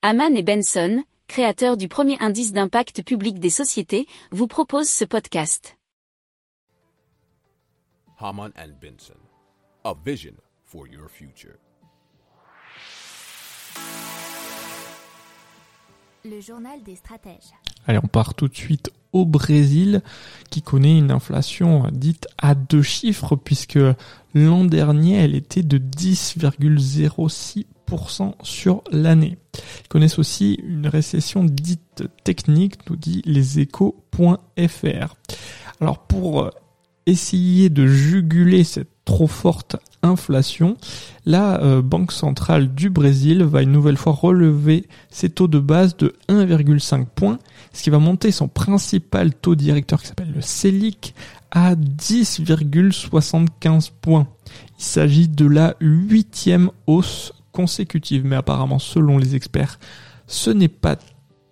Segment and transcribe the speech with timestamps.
[0.00, 5.76] Haman et Benson, créateurs du premier indice d'impact public des sociétés, vous proposent ce podcast.
[8.20, 9.18] Haman and Benson,
[9.82, 10.34] a vision
[10.66, 11.56] for your future.
[16.24, 17.50] Le journal des stratèges.
[17.88, 20.02] Allez, on part tout de suite au Brésil
[20.48, 23.80] qui connaît une inflation dite à deux chiffres puisque
[24.32, 27.64] l'an dernier elle était de 10,06%
[28.42, 29.38] sur l'année.
[29.84, 35.16] Ils connaissent aussi une récession dite technique, nous dit leséchos.fr.
[35.80, 36.50] Alors pour
[37.06, 40.76] essayer de juguler cette trop forte inflation,
[41.24, 45.96] la euh, Banque centrale du Brésil va une nouvelle fois relever ses taux de base
[45.96, 47.38] de 1,5 points,
[47.72, 51.14] ce qui va monter son principal taux directeur qui s'appelle le Selic
[51.50, 54.28] à 10,75 points.
[54.78, 57.32] Il s'agit de la huitième hausse
[58.24, 59.78] mais apparemment selon les experts,
[60.26, 60.96] ce n'est pas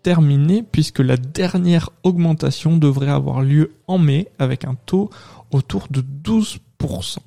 [0.03, 5.11] terminé puisque la dernière augmentation devrait avoir lieu en mai avec un taux
[5.51, 7.19] autour de 12%.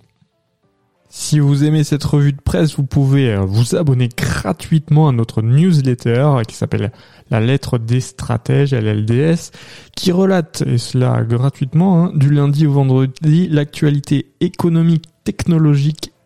[1.11, 5.41] Si vous aimez cette revue de presse, vous pouvez euh, vous abonner gratuitement à notre
[5.41, 6.91] newsletter qui s'appelle
[7.31, 9.49] La lettre des stratèges, LLDS,
[9.95, 16.13] qui relate, et cela gratuitement, hein, du lundi au vendredi, l'actualité économique, technologique,